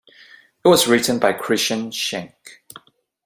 [0.65, 2.63] It was written by Christian Schenk.